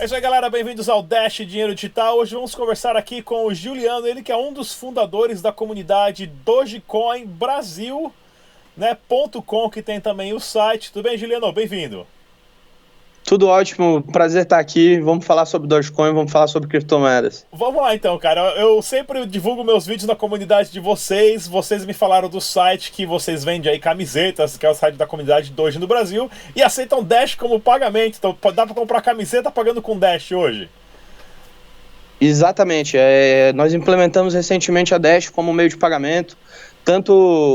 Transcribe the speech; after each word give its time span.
É 0.00 0.06
isso 0.06 0.14
aí, 0.14 0.20
galera. 0.22 0.48
Bem-vindos 0.48 0.88
ao 0.88 1.02
Dash 1.02 1.44
Dinheiro 1.46 1.74
Digital. 1.74 2.16
Hoje 2.16 2.34
vamos 2.34 2.54
conversar 2.54 2.96
aqui 2.96 3.20
com 3.20 3.44
o 3.44 3.54
Juliano, 3.54 4.06
ele 4.06 4.22
que 4.22 4.32
é 4.32 4.36
um 4.36 4.50
dos 4.50 4.72
fundadores 4.72 5.42
da 5.42 5.52
comunidade 5.52 6.26
Dogecoin 6.26 7.26
Brasil, 7.26 8.10
né, 8.74 8.96
.com, 9.44 9.68
que 9.68 9.82
tem 9.82 10.00
também 10.00 10.32
o 10.32 10.40
site. 10.40 10.90
Tudo 10.90 11.02
bem, 11.02 11.18
Juliano? 11.18 11.52
Bem-vindo. 11.52 12.06
Tudo 13.30 13.46
ótimo, 13.46 14.02
prazer 14.02 14.42
estar 14.42 14.58
aqui. 14.58 14.98
Vamos 14.98 15.24
falar 15.24 15.46
sobre 15.46 15.68
Dogecoin, 15.68 16.12
vamos 16.12 16.32
falar 16.32 16.48
sobre 16.48 16.68
criptomoedas. 16.68 17.46
Vamos 17.52 17.80
lá 17.80 17.94
então, 17.94 18.18
cara. 18.18 18.40
Eu 18.56 18.82
sempre 18.82 19.24
divulgo 19.24 19.62
meus 19.62 19.86
vídeos 19.86 20.08
na 20.08 20.16
comunidade 20.16 20.72
de 20.72 20.80
vocês. 20.80 21.46
Vocês 21.46 21.86
me 21.86 21.92
falaram 21.92 22.28
do 22.28 22.40
site 22.40 22.90
que 22.90 23.06
vocês 23.06 23.44
vendem 23.44 23.70
aí 23.70 23.78
camisetas, 23.78 24.56
que 24.56 24.66
é 24.66 24.68
o 24.68 24.74
site 24.74 24.96
da 24.96 25.06
comunidade 25.06 25.52
Doge 25.52 25.78
no 25.78 25.86
Brasil, 25.86 26.28
e 26.56 26.60
aceitam 26.60 27.04
Dash 27.04 27.36
como 27.36 27.60
pagamento. 27.60 28.16
Então 28.18 28.36
dá 28.52 28.66
para 28.66 28.74
comprar 28.74 29.00
camiseta 29.00 29.48
pagando 29.48 29.80
com 29.80 29.96
Dash 29.96 30.32
hoje. 30.32 30.68
Exatamente. 32.20 32.96
É, 32.98 33.52
nós 33.52 33.72
implementamos 33.72 34.34
recentemente 34.34 34.92
a 34.92 34.98
Dash 34.98 35.28
como 35.28 35.52
meio 35.52 35.68
de 35.68 35.76
pagamento. 35.76 36.36
Tanto 36.84 37.12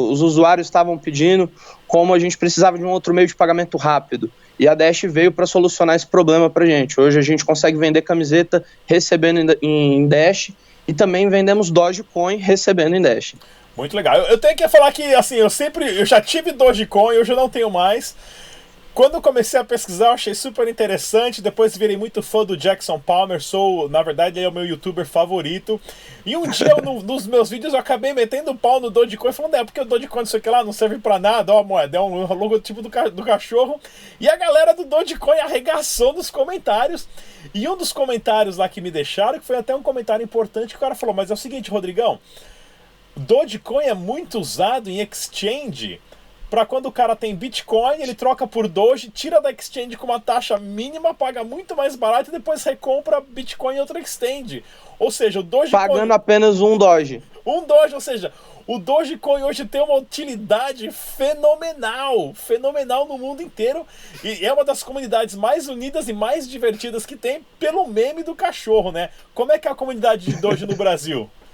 os 0.09 0.22
usuários 0.22 0.67
estavam 0.67 0.98
pedindo, 0.98 1.52
como 1.86 2.14
a 2.14 2.20
gente 2.20 2.38
precisava 2.38 2.78
de 2.78 2.86
um 2.86 2.92
outro 2.92 3.14
meio 3.14 3.28
de 3.28 3.36
pagamento 3.36 3.76
rápido. 3.76 4.31
E 4.59 4.68
a 4.68 4.73
Dash 4.73 5.02
veio 5.04 5.32
para 5.32 5.45
solucionar 5.45 5.95
esse 5.95 6.08
problema 6.08 6.50
para 6.50 6.66
gente. 6.66 7.00
Hoje 7.00 7.20
a 7.20 7.22
gente 7.22 7.44
consegue 7.44 7.77
vender 7.77 8.02
camiseta 8.02 8.64
recebendo 8.86 9.58
em 9.62 10.08
Dash 10.08 10.52
e 10.88 10.94
também 10.94 11.30
vendemos 11.30 11.70
Dogecoin 11.70 12.38
recebendo 12.38 12.95
em 12.95 13.02
Dash. 13.02 13.36
Muito 13.76 13.95
legal. 13.95 14.16
Eu, 14.17 14.38
tenho 14.38 14.56
que 14.56 14.67
falar 14.70 14.92
que 14.92 15.03
assim, 15.16 15.36
eu 15.36 15.50
sempre, 15.50 16.00
eu 16.00 16.06
já 16.06 16.22
tive 16.22 16.52
Dogecoin, 16.52 17.17
hoje 17.17 17.33
eu 17.33 17.36
não 17.36 17.50
tenho 17.50 17.70
mais. 17.70 18.16
Quando 18.96 19.16
eu 19.16 19.22
comecei 19.22 19.60
a 19.60 19.64
pesquisar, 19.66 20.06
eu 20.06 20.12
achei 20.12 20.34
super 20.34 20.70
interessante. 20.70 21.42
Depois 21.42 21.76
virei 21.76 21.98
muito 21.98 22.24
fã 22.24 22.46
do 22.46 22.56
Jackson 22.56 22.98
Palmer. 22.98 23.44
Sou, 23.44 23.90
na 23.90 24.02
verdade, 24.02 24.40
ele 24.40 24.46
é 24.46 24.48
o 24.48 24.54
meu 24.54 24.66
youtuber 24.66 25.06
favorito. 25.06 25.82
E 26.26 26.38
um 26.38 26.48
dia, 26.48 26.70
eu, 26.70 26.82
no, 26.82 27.04
nos 27.04 27.28
meus 27.28 27.50
vídeos, 27.50 27.73
eu 27.73 27.80
acabei 27.80 28.14
metendo 28.14 28.52
o 28.52 28.58
pau 28.58 28.80
no 28.80 28.90
Dogecoin, 28.90 29.34
falando, 29.34 29.56
é 29.56 29.66
porque 29.66 29.82
o 29.82 29.86
Dogecoin, 29.86 30.22
não 30.22 30.26
sei 30.26 30.40
o 30.40 30.44
que 30.44 30.50
lá, 30.50 30.64
não 30.64 30.72
serve 30.72 30.98
pra 30.98 31.20
nada. 31.20 31.54
Ó, 31.54 31.62
moeda, 31.62 31.98
é 31.98 32.00
um 32.00 32.26
logotipo 32.34 32.82
do, 32.82 32.90
do 33.12 33.26
cachorro. 33.26 33.82
E 34.18 34.30
a 34.30 34.38
galera 34.38 34.73
do 34.73 34.86
Dogecoin 34.86 35.40
arregaçou 35.40 36.14
nos 36.14 36.30
comentários. 36.30 37.06
E 37.54 37.68
um 37.68 37.76
dos 37.76 37.92
comentários 37.92 38.56
lá 38.56 38.70
que 38.70 38.80
me 38.80 38.92
deixaram, 38.92 39.40
que 39.40 39.46
foi 39.46 39.58
até 39.58 39.76
um 39.76 39.84
comentário 39.84 40.23
importante, 40.23 40.70
que 40.70 40.78
o 40.78 40.80
cara 40.80 40.96
falou: 40.96 41.14
Mas 41.14 41.30
é 41.30 41.34
o 41.34 41.38
seguinte, 41.38 41.70
Rodrigão. 41.70 42.18
Dogecoin 43.18 43.84
é 43.84 43.94
muito 43.94 44.40
usado 44.40 44.90
em 44.90 45.02
exchange 45.02 46.00
para 46.56 46.66
quando 46.66 46.86
o 46.86 46.92
cara 46.92 47.17
tem 47.17 47.36
Bitcoin, 47.36 48.02
ele 48.02 48.16
troca 48.16 48.48
por 48.48 48.66
Doge, 48.70 49.09
tira 49.09 49.42
da 49.42 49.52
exchange 49.52 49.98
com 49.98 50.06
uma 50.06 50.22
taxa 50.22 50.58
mínima, 50.58 51.14
paga 51.14 51.44
muito 51.44 51.75
mais 51.75 51.98
barato 51.98 52.30
e 52.30 52.31
depois 52.31 52.64
recompra 52.64 53.20
Bitcoin 53.20 53.75
em 53.75 53.80
outra 53.81 54.00
exchange. 54.00 54.64
Ou 54.98 55.11
seja, 55.11 55.42
o 55.42 55.44
Dogecoin... 55.44 55.72
Pagando 55.72 56.14
apenas 56.14 56.61
um 56.61 56.78
Doge. 56.78 57.22
Um 57.45 57.66
Doge, 57.66 57.94
ou 57.94 58.00
seja, 58.00 58.31
o 58.66 58.80
Dogecoin 58.80 59.44
hoje 59.44 59.66
tem 59.66 59.81
uma 59.81 59.98
utilidade 59.98 60.89
fenomenal, 60.92 62.33
fenomenal 62.33 63.06
no 63.06 63.17
mundo 63.17 63.44
inteiro 63.44 63.86
e 64.23 64.45
é 64.45 64.53
uma 64.53 64.64
das 64.64 64.81
comunidades 64.81 65.36
mais 65.36 65.67
unidas 65.67 66.08
e 66.08 66.14
mais 66.14 66.48
divertidas 66.48 67.06
que 67.06 67.17
tem 67.17 67.45
pelo 67.59 67.86
meme 67.86 68.23
do 68.23 68.33
cachorro, 68.33 68.94
né? 68.94 69.09
Como 69.33 69.52
é 69.52 69.59
que 69.59 69.67
é 69.67 69.72
a 69.72 69.76
comunidade 69.76 70.28
de 70.28 70.39
Doge 70.39 70.66
no 70.66 70.78
Brasil? 70.78 71.30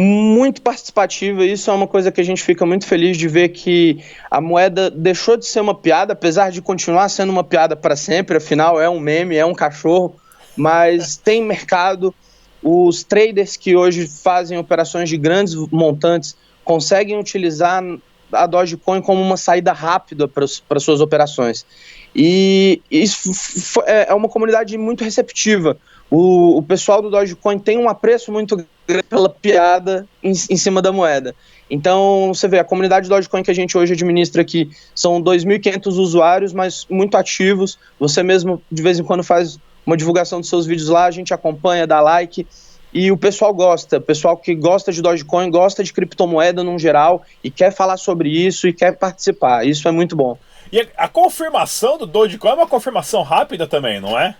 muito 0.00 0.62
participativa. 0.62 1.44
Isso 1.44 1.68
é 1.72 1.74
uma 1.74 1.88
coisa 1.88 2.12
que 2.12 2.20
a 2.20 2.24
gente 2.24 2.40
fica 2.40 2.64
muito 2.64 2.86
feliz 2.86 3.16
de 3.16 3.26
ver 3.26 3.48
que 3.48 3.98
a 4.30 4.40
moeda 4.40 4.88
deixou 4.88 5.36
de 5.36 5.44
ser 5.44 5.60
uma 5.60 5.74
piada, 5.74 6.12
apesar 6.12 6.52
de 6.52 6.62
continuar 6.62 7.08
sendo 7.08 7.30
uma 7.30 7.42
piada 7.42 7.74
para 7.74 7.96
sempre. 7.96 8.36
Afinal, 8.36 8.80
é 8.80 8.88
um 8.88 9.00
meme, 9.00 9.34
é 9.34 9.44
um 9.44 9.54
cachorro, 9.54 10.14
mas 10.56 11.16
tem 11.18 11.42
mercado. 11.42 12.14
Os 12.62 13.02
traders 13.02 13.56
que 13.56 13.74
hoje 13.74 14.06
fazem 14.06 14.56
operações 14.56 15.08
de 15.08 15.16
grandes 15.16 15.56
montantes 15.72 16.36
conseguem 16.64 17.18
utilizar 17.18 17.82
a 18.30 18.46
Dogecoin 18.46 19.00
como 19.00 19.20
uma 19.20 19.36
saída 19.36 19.72
rápida 19.72 20.28
para 20.28 20.78
suas 20.78 21.00
operações. 21.00 21.66
E 22.14 22.80
isso 22.88 23.82
é, 23.84 24.10
é 24.10 24.14
uma 24.14 24.28
comunidade 24.28 24.78
muito 24.78 25.02
receptiva. 25.02 25.76
O, 26.08 26.58
o 26.58 26.62
pessoal 26.62 27.02
do 27.02 27.10
Dogecoin 27.10 27.58
tem 27.58 27.78
um 27.78 27.88
apreço 27.88 28.30
muito 28.30 28.54
grande 28.54 28.77
pela 29.08 29.28
piada 29.28 30.06
em, 30.22 30.30
em 30.30 30.56
cima 30.56 30.80
da 30.80 30.90
moeda. 30.90 31.34
Então, 31.70 32.32
você 32.32 32.48
vê, 32.48 32.58
a 32.58 32.64
comunidade 32.64 33.08
Dogecoin 33.08 33.42
que 33.42 33.50
a 33.50 33.54
gente 33.54 33.76
hoje 33.76 33.92
administra 33.92 34.40
aqui 34.40 34.70
são 34.94 35.20
2.500 35.22 35.86
usuários, 35.98 36.52
mas 36.52 36.86
muito 36.88 37.16
ativos. 37.16 37.78
Você 38.00 38.22
mesmo, 38.22 38.62
de 38.70 38.82
vez 38.82 38.98
em 38.98 39.04
quando, 39.04 39.22
faz 39.22 39.58
uma 39.84 39.96
divulgação 39.96 40.40
dos 40.40 40.48
seus 40.48 40.66
vídeos 40.66 40.88
lá, 40.88 41.04
a 41.04 41.10
gente 41.10 41.34
acompanha, 41.34 41.86
dá 41.86 42.00
like. 42.00 42.46
E 42.92 43.12
o 43.12 43.18
pessoal 43.18 43.52
gosta, 43.52 43.98
o 43.98 44.00
pessoal 44.00 44.36
que 44.36 44.54
gosta 44.54 44.90
de 44.90 45.02
Dogecoin, 45.02 45.50
gosta 45.50 45.84
de 45.84 45.92
criptomoeda 45.92 46.64
no 46.64 46.78
geral 46.78 47.22
e 47.44 47.50
quer 47.50 47.70
falar 47.70 47.98
sobre 47.98 48.30
isso 48.30 48.66
e 48.66 48.72
quer 48.72 48.96
participar. 48.96 49.66
Isso 49.66 49.86
é 49.86 49.90
muito 49.90 50.16
bom. 50.16 50.38
E 50.72 50.86
a, 50.96 51.08
confirmação 51.08 51.98
do 51.98 52.06
Dogecoin 52.06 52.50
é 52.50 52.54
uma 52.54 52.66
confirmação 52.66 53.22
rápida 53.22 53.66
também, 53.66 54.00
não 54.00 54.18
é? 54.18 54.34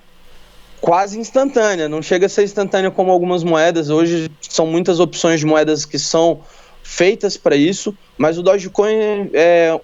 Quase 0.81 1.19
instantânea, 1.19 1.89
não 1.89 2.03
chega 2.03 2.27
a 2.27 2.29
ser 2.29 2.45
instantânea 2.45 2.91
como 2.91 3.11
algumas 3.11 3.43
moedas. 3.45 3.91
Hoje 3.91 4.31
são 4.41 4.67
muitas 4.67 5.01
opções 5.01 5.41
de 5.41 5.47
moedas 5.47 5.85
que 5.85 5.99
são 5.99 6.41
feitas 6.83 7.37
para 7.37 7.55
isso, 7.55 7.95
mas 8.17 8.39
o 8.39 8.43
Dogecoin 8.43 9.31
é, 9.35 9.79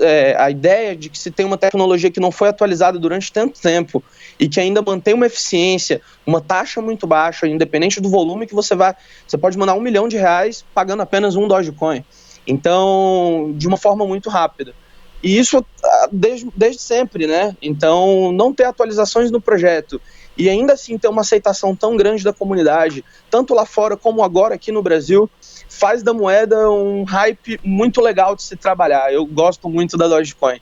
é, 0.00 0.36
a 0.36 0.50
ideia 0.50 0.96
de 0.96 1.08
que 1.08 1.16
se 1.16 1.30
tem 1.30 1.46
uma 1.46 1.56
tecnologia 1.56 2.10
que 2.10 2.18
não 2.18 2.32
foi 2.32 2.48
atualizada 2.48 2.98
durante 2.98 3.32
tanto 3.32 3.60
tempo 3.60 4.02
e 4.40 4.48
que 4.48 4.58
ainda 4.58 4.82
mantém 4.82 5.14
uma 5.14 5.26
eficiência, 5.26 6.00
uma 6.26 6.40
taxa 6.40 6.80
muito 6.82 7.06
baixa, 7.06 7.46
independente 7.46 8.00
do 8.00 8.10
volume 8.10 8.44
que 8.44 8.54
você 8.54 8.74
vai, 8.74 8.94
você 9.26 9.38
pode 9.38 9.56
mandar 9.56 9.74
um 9.74 9.80
milhão 9.80 10.08
de 10.08 10.16
reais 10.16 10.64
pagando 10.74 11.00
apenas 11.00 11.36
um 11.36 11.46
Dogecoin. 11.46 12.04
Então, 12.44 13.52
de 13.56 13.68
uma 13.68 13.76
forma 13.76 14.04
muito 14.04 14.28
rápida. 14.28 14.74
E 15.22 15.38
isso 15.38 15.64
ah, 15.84 16.08
desde, 16.10 16.48
desde 16.56 16.82
sempre, 16.82 17.26
né? 17.26 17.56
Então, 17.62 18.32
não 18.32 18.52
ter 18.52 18.64
atualizações 18.64 19.30
no 19.30 19.40
projeto 19.40 20.00
e 20.38 20.48
ainda 20.48 20.74
assim 20.74 20.96
ter 20.96 21.08
uma 21.08 21.22
aceitação 21.22 21.74
tão 21.74 21.96
grande 21.96 22.22
da 22.22 22.32
comunidade, 22.32 23.04
tanto 23.28 23.52
lá 23.52 23.66
fora 23.66 23.96
como 23.96 24.22
agora 24.22 24.54
aqui 24.54 24.70
no 24.70 24.80
Brasil, 24.80 25.28
faz 25.68 26.00
da 26.02 26.14
moeda 26.14 26.70
um 26.70 27.02
hype 27.02 27.58
muito 27.64 28.00
legal 28.00 28.36
de 28.36 28.44
se 28.44 28.54
trabalhar. 28.56 29.12
Eu 29.12 29.26
gosto 29.26 29.68
muito 29.68 29.98
da 29.98 30.06
Dogecoin. 30.06 30.60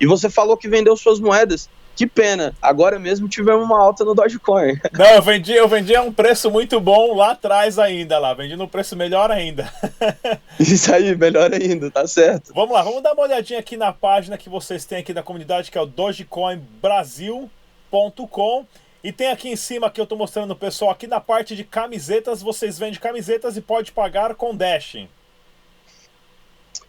E 0.00 0.06
você 0.06 0.30
falou 0.30 0.56
que 0.56 0.68
vendeu 0.68 0.96
suas 0.96 1.20
moedas. 1.20 1.68
Que 1.94 2.06
pena, 2.06 2.54
agora 2.62 2.96
mesmo 2.96 3.28
tivemos 3.28 3.64
uma 3.64 3.76
alta 3.76 4.04
no 4.04 4.14
Dogecoin. 4.14 4.78
Não, 4.96 5.06
eu 5.06 5.20
vendi, 5.20 5.52
eu 5.52 5.66
vendi 5.66 5.96
a 5.96 6.02
um 6.02 6.12
preço 6.12 6.48
muito 6.48 6.80
bom 6.80 7.16
lá 7.16 7.32
atrás 7.32 7.76
ainda, 7.76 8.20
lá. 8.20 8.32
Vendi 8.34 8.54
no 8.54 8.68
preço 8.68 8.94
melhor 8.94 9.32
ainda. 9.32 9.68
Isso 10.60 10.94
aí, 10.94 11.16
melhor 11.16 11.52
ainda, 11.52 11.90
tá 11.90 12.06
certo. 12.06 12.52
Vamos 12.54 12.72
lá, 12.72 12.82
vamos 12.82 13.02
dar 13.02 13.14
uma 13.14 13.24
olhadinha 13.24 13.58
aqui 13.58 13.76
na 13.76 13.92
página 13.92 14.38
que 14.38 14.48
vocês 14.48 14.84
têm 14.84 14.98
aqui 14.98 15.12
da 15.12 15.24
comunidade, 15.24 15.72
que 15.72 15.78
é 15.78 15.80
o 15.80 15.86
dogecoinbrasil.com. 15.86 18.64
E 19.02 19.12
tem 19.12 19.28
aqui 19.28 19.48
em 19.48 19.56
cima 19.56 19.90
que 19.90 20.00
eu 20.00 20.04
estou 20.04 20.18
mostrando 20.18 20.56
pessoal 20.56 20.90
aqui 20.90 21.06
na 21.06 21.20
parte 21.20 21.54
de 21.54 21.62
camisetas, 21.62 22.42
vocês 22.42 22.78
vendem 22.78 22.98
camisetas 22.98 23.56
e 23.56 23.60
pode 23.60 23.92
pagar 23.92 24.34
com 24.34 24.56
Dash. 24.56 24.96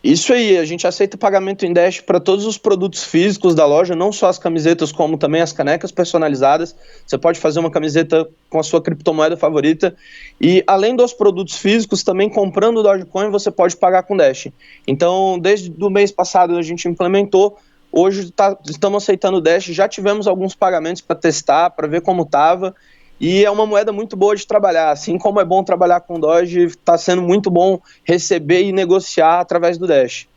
Isso 0.01 0.31
aí, 0.31 0.57
a 0.57 0.63
gente 0.63 0.87
aceita 0.87 1.17
pagamento 1.17 1.65
em 1.65 1.73
Dash 1.73 1.99
para 1.99 2.21
todos 2.21 2.45
os 2.45 2.57
produtos 2.57 3.03
físicos 3.03 3.53
da 3.53 3.65
loja, 3.65 3.97
não 3.97 4.13
só 4.13 4.27
as 4.27 4.39
camisetas, 4.39 4.93
como 4.93 5.17
também 5.17 5.41
as 5.41 5.51
canecas 5.51 5.91
personalizadas. 5.91 6.73
Você 7.05 7.17
pode 7.17 7.37
fazer 7.37 7.59
uma 7.59 7.69
camiseta 7.69 8.27
com 8.49 8.59
a 8.59 8.63
sua 8.63 8.81
criptomoeda 8.81 9.35
favorita. 9.35 9.93
E 10.39 10.63
além 10.65 10.95
dos 10.95 11.11
produtos 11.11 11.57
físicos, 11.57 12.01
também 12.01 12.29
comprando 12.29 12.77
o 12.77 12.83
Dogecoin, 12.83 13.29
você 13.29 13.51
pode 13.51 13.75
pagar 13.75 14.03
com 14.03 14.15
Dash. 14.15 14.47
Então, 14.87 15.37
desde 15.37 15.69
o 15.77 15.89
mês 15.89 16.13
passado 16.13 16.55
a 16.57 16.61
gente 16.61 16.87
implementou 16.87 17.57
Hoje 17.91 18.31
tá, 18.31 18.55
estamos 18.67 19.03
aceitando 19.03 19.41
Dash, 19.41 19.65
já 19.65 19.87
tivemos 19.87 20.27
alguns 20.27 20.53
pagamentos 20.53 21.01
para 21.01 21.15
testar, 21.15 21.71
para 21.71 21.87
ver 21.87 22.01
como 22.01 22.23
estava. 22.23 22.75
E 23.19 23.43
é 23.43 23.51
uma 23.51 23.65
moeda 23.65 23.91
muito 23.91 24.15
boa 24.15 24.35
de 24.35 24.47
trabalhar. 24.47 24.91
Assim 24.91 25.17
como 25.17 25.41
é 25.41 25.45
bom 25.45 25.63
trabalhar 25.63 25.99
com 26.01 26.19
Doge, 26.19 26.65
está 26.65 26.97
sendo 26.97 27.21
muito 27.21 27.49
bom 27.49 27.79
receber 28.03 28.63
e 28.63 28.71
negociar 28.71 29.39
através 29.39 29.77
do 29.77 29.85
Dash. 29.85 30.27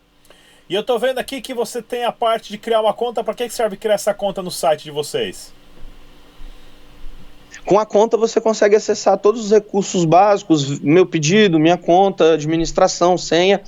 E 0.69 0.75
eu 0.75 0.81
estou 0.81 0.97
vendo 0.99 1.19
aqui 1.19 1.39
que 1.39 1.53
você 1.53 1.81
tem 1.81 2.03
a 2.03 2.11
parte 2.11 2.49
de 2.49 2.57
criar 2.57 2.81
uma 2.81 2.93
conta. 2.93 3.23
Para 3.23 3.33
que 3.33 3.49
serve 3.49 3.77
criar 3.77 3.93
essa 3.93 4.13
conta 4.13 4.41
no 4.41 4.51
site 4.51 4.83
de 4.83 4.91
vocês? 4.91 5.53
Com 7.65 7.79
a 7.79 7.85
conta 7.85 8.17
você 8.17 8.41
consegue 8.41 8.75
acessar 8.75 9.17
todos 9.17 9.45
os 9.45 9.51
recursos 9.51 10.03
básicos, 10.03 10.79
meu 10.79 11.05
pedido, 11.05 11.59
minha 11.59 11.77
conta, 11.77 12.33
administração, 12.33 13.17
senha 13.17 13.61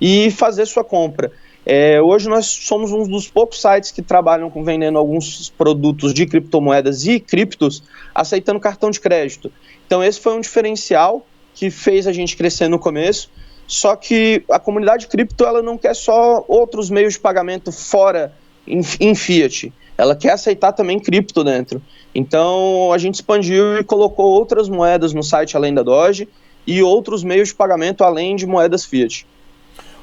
e 0.00 0.30
fazer 0.30 0.66
sua 0.66 0.82
compra. 0.82 1.30
É, 1.64 2.02
hoje 2.02 2.28
nós 2.28 2.46
somos 2.46 2.90
um 2.90 3.06
dos 3.06 3.28
poucos 3.28 3.60
sites 3.60 3.92
que 3.92 4.02
trabalham 4.02 4.50
com 4.50 4.64
vendendo 4.64 4.98
alguns 4.98 5.48
produtos 5.50 6.12
de 6.12 6.26
criptomoedas 6.26 7.06
e 7.06 7.20
criptos 7.20 7.82
aceitando 8.14 8.58
cartão 8.58 8.90
de 8.90 8.98
crédito. 8.98 9.50
Então 9.86 10.02
esse 10.02 10.18
foi 10.18 10.34
um 10.34 10.40
diferencial 10.40 11.24
que 11.54 11.70
fez 11.70 12.06
a 12.06 12.12
gente 12.12 12.36
crescer 12.36 12.68
no 12.68 12.78
começo. 12.78 13.30
Só 13.66 13.94
que 13.94 14.44
a 14.50 14.58
comunidade 14.58 15.06
cripto 15.06 15.44
ela 15.44 15.62
não 15.62 15.78
quer 15.78 15.94
só 15.94 16.44
outros 16.48 16.90
meios 16.90 17.14
de 17.14 17.20
pagamento 17.20 17.70
fora 17.70 18.32
em, 18.66 18.80
em 19.00 19.14
fiat. 19.14 19.72
ela 19.96 20.16
quer 20.16 20.32
aceitar 20.32 20.72
também 20.72 20.98
cripto 20.98 21.44
dentro. 21.44 21.80
Então 22.12 22.92
a 22.92 22.98
gente 22.98 23.14
expandiu 23.14 23.78
e 23.78 23.84
colocou 23.84 24.26
outras 24.26 24.68
moedas 24.68 25.12
no 25.12 25.22
site 25.22 25.56
além 25.56 25.72
da 25.72 25.82
Doge 25.82 26.28
e 26.66 26.82
outros 26.82 27.22
meios 27.22 27.48
de 27.48 27.54
pagamento 27.54 28.02
além 28.02 28.34
de 28.34 28.46
moedas 28.46 28.84
fiat. 28.84 29.26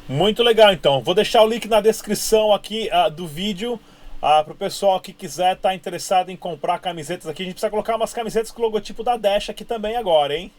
Muito 0.09 0.41
legal, 0.41 0.73
então. 0.73 1.03
Vou 1.03 1.13
deixar 1.13 1.43
o 1.43 1.47
link 1.47 1.67
na 1.67 1.79
descrição 1.79 2.51
aqui 2.51 2.89
uh, 2.91 3.11
do 3.11 3.27
vídeo 3.27 3.75
uh, 3.75 4.43
para 4.43 4.53
o 4.53 4.55
pessoal 4.55 4.99
que 4.99 5.13
quiser 5.13 5.55
estar 5.55 5.69
tá 5.69 5.75
interessado 5.75 6.31
em 6.31 6.35
comprar 6.35 6.79
camisetas 6.79 7.27
aqui. 7.27 7.43
A 7.43 7.45
gente 7.45 7.53
precisa 7.53 7.69
colocar 7.69 7.95
umas 7.95 8.11
camisetas 8.11 8.49
com 8.49 8.59
o 8.59 8.65
logotipo 8.65 9.03
da 9.03 9.15
Dash 9.17 9.51
aqui 9.51 9.63
também 9.63 9.95
agora, 9.95 10.35
hein? 10.35 10.51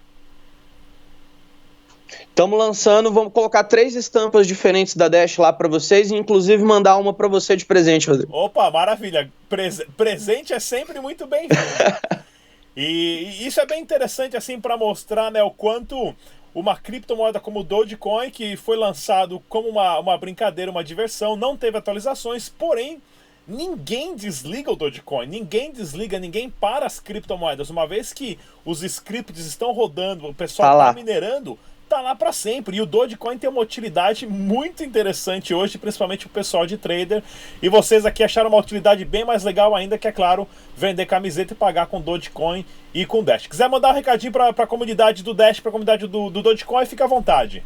Estamos 2.28 2.56
lançando, 2.56 3.12
vamos 3.12 3.32
colocar 3.32 3.64
três 3.64 3.96
estampas 3.96 4.46
diferentes 4.46 4.94
da 4.94 5.08
Dash 5.08 5.36
lá 5.36 5.52
para 5.52 5.68
vocês 5.68 6.12
e 6.12 6.16
inclusive 6.16 6.62
mandar 6.62 6.96
uma 6.96 7.12
para 7.12 7.26
você 7.26 7.56
de 7.56 7.64
presente, 7.64 8.08
Rodrigo. 8.08 8.32
Opa, 8.32 8.70
maravilha. 8.70 9.32
Prese 9.48 9.84
presente 9.96 10.52
é 10.52 10.60
sempre 10.60 11.00
muito 11.00 11.26
bem-vindo. 11.26 11.60
e, 12.76 12.84
e, 12.84 13.46
isso 13.48 13.60
é 13.60 13.66
bem 13.66 13.82
interessante 13.82 14.36
assim 14.36 14.60
para 14.60 14.76
mostrar, 14.76 15.28
né, 15.32 15.42
o 15.42 15.50
quanto 15.50 16.14
uma 16.54 16.76
criptomoeda 16.76 17.38
como 17.40 17.60
o 17.60 17.64
Dogecoin, 17.64 18.30
que 18.30 18.56
foi 18.56 18.76
lançado 18.76 19.40
como 19.48 19.68
uma, 19.68 19.98
uma 19.98 20.18
brincadeira, 20.18 20.70
uma 20.70 20.84
diversão, 20.84 21.36
não 21.36 21.56
teve 21.56 21.78
atualizações, 21.78 22.48
porém 22.48 23.00
ninguém 23.50 24.14
desliga 24.14 24.70
o 24.70 24.76
Dogecoin, 24.76 25.26
ninguém 25.26 25.72
desliga, 25.72 26.18
ninguém 26.18 26.48
para 26.48 26.86
as 26.86 27.00
criptomoedas. 27.00 27.68
Uma 27.68 27.86
vez 27.86 28.12
que 28.12 28.38
os 28.64 28.82
scripts 28.82 29.44
estão 29.44 29.72
rodando, 29.72 30.28
o 30.28 30.34
pessoal 30.34 30.72
está 30.72 30.86
tá 30.86 30.92
minerando, 30.92 31.58
tá 31.88 32.00
lá 32.00 32.14
para 32.14 32.32
sempre. 32.32 32.76
E 32.76 32.80
o 32.80 32.86
Dogecoin 32.86 33.36
tem 33.36 33.50
uma 33.50 33.60
utilidade 33.60 34.26
muito 34.26 34.84
interessante 34.84 35.52
hoje, 35.52 35.76
principalmente 35.76 36.26
o 36.26 36.30
pessoal 36.30 36.64
de 36.64 36.78
trader. 36.78 37.22
E 37.60 37.68
vocês 37.68 38.06
aqui 38.06 38.22
acharam 38.22 38.48
uma 38.48 38.58
utilidade 38.58 39.04
bem 39.04 39.24
mais 39.24 39.42
legal 39.42 39.74
ainda, 39.74 39.98
que 39.98 40.06
é 40.06 40.12
claro, 40.12 40.46
vender 40.76 41.04
camiseta 41.06 41.52
e 41.52 41.56
pagar 41.56 41.86
com 41.86 42.00
Dogecoin 42.00 42.64
e 42.94 43.04
com 43.04 43.24
Dash. 43.24 43.48
Quiser 43.48 43.68
mandar 43.68 43.90
um 43.90 43.94
recadinho 43.94 44.32
para 44.32 44.48
a 44.48 44.66
comunidade 44.66 45.24
do 45.24 45.34
Dash, 45.34 45.58
para 45.58 45.70
a 45.70 45.72
comunidade 45.72 46.06
do, 46.06 46.30
do 46.30 46.40
Dogecoin, 46.40 46.86
fica 46.86 47.04
à 47.04 47.08
vontade. 47.08 47.64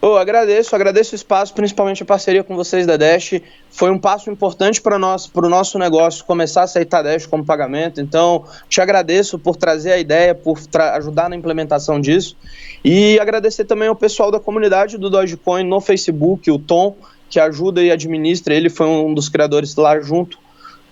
Oh, 0.00 0.16
agradeço, 0.16 0.74
agradeço 0.74 1.12
o 1.12 1.16
espaço, 1.16 1.52
principalmente 1.54 2.02
a 2.02 2.06
parceria 2.06 2.42
com 2.42 2.56
vocês 2.56 2.86
da 2.86 2.96
Dash. 2.96 3.40
Foi 3.70 3.90
um 3.90 3.98
passo 3.98 4.30
importante 4.30 4.80
para 4.80 4.98
nós, 4.98 5.26
para 5.26 5.46
o 5.46 5.48
nosso 5.48 5.78
negócio 5.78 6.24
começar 6.24 6.62
a 6.62 6.64
aceitar 6.64 7.02
Dash 7.02 7.26
como 7.26 7.44
pagamento. 7.44 8.00
Então, 8.00 8.44
te 8.68 8.80
agradeço 8.80 9.38
por 9.38 9.56
trazer 9.56 9.92
a 9.92 9.98
ideia, 9.98 10.34
por 10.34 10.58
ajudar 10.94 11.28
na 11.28 11.36
implementação 11.36 12.00
disso. 12.00 12.36
E 12.84 13.18
agradecer 13.18 13.64
também 13.64 13.88
ao 13.88 13.96
pessoal 13.96 14.30
da 14.30 14.40
comunidade 14.40 14.96
do 14.96 15.10
Dogecoin 15.10 15.64
no 15.64 15.80
Facebook, 15.80 16.50
o 16.50 16.58
Tom, 16.58 16.96
que 17.28 17.40
ajuda 17.40 17.82
e 17.82 17.90
administra. 17.90 18.54
Ele 18.54 18.70
foi 18.70 18.86
um 18.86 19.12
dos 19.12 19.28
criadores 19.28 19.74
lá 19.76 20.00
junto. 20.00 20.38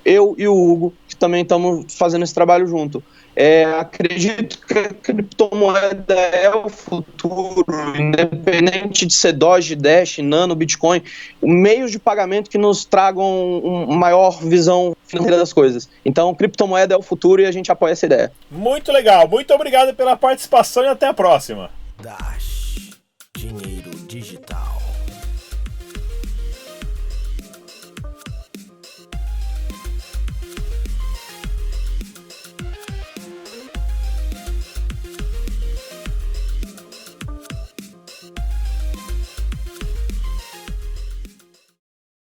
Eu 0.05 0.35
e 0.37 0.47
o 0.47 0.55
Hugo, 0.55 0.93
que 1.15 1.19
também 1.19 1.43
estamos 1.43 1.95
fazendo 1.95 2.23
esse 2.23 2.35
trabalho 2.35 2.67
junto. 2.67 3.03
É, 3.37 3.65
acredito 3.65 4.65
que 4.65 4.79
a 4.79 4.89
criptomoeda 4.91 6.15
é 6.15 6.55
o 6.55 6.69
futuro, 6.69 7.65
independente 7.99 9.07
de 9.07 9.13
ser 9.13 9.33
Doge, 9.33 9.75
Dash, 9.75 10.19
Nano, 10.19 10.55
Bitcoin, 10.55 11.03
meios 11.43 11.91
de 11.91 11.99
pagamento 11.99 12.49
que 12.49 12.59
nos 12.59 12.85
tragam 12.85 13.59
uma 13.59 13.97
maior 13.97 14.39
visão 14.41 14.97
financeira 15.07 15.37
das 15.37 15.53
coisas. 15.53 15.89
Então, 16.05 16.35
criptomoeda 16.35 16.95
é 16.95 16.97
o 16.97 17.03
futuro 17.03 17.43
e 17.43 17.47
a 17.47 17.51
gente 17.51 17.73
apoia 17.73 17.93
essa 17.93 18.07
ideia. 18.07 18.33
Muito 18.51 18.93
legal, 18.93 19.27
muito 19.27 19.53
obrigado 19.53 19.95
pela 19.95 20.17
participação 20.17 20.85
e 20.85 20.89
até 20.89 21.07
a 21.07 21.15
próxima. 21.15 21.71
Dash, 22.01 23.01
dinheiro. 23.37 23.74